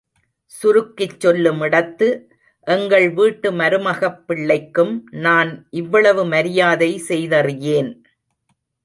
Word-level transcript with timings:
சுருக்கிச் 0.51 1.19
சொல்லுமிடத்து, 1.25 2.07
எங்கள் 2.67 3.05
வீட்டு 3.09 3.51
மருமகப்பிள்ளைக்கும் 3.51 5.01
நான் 5.11 5.51
இவ்வளவு 5.69 6.25
மரியாதை 6.25 6.91
செய்தறியேன். 7.07 7.91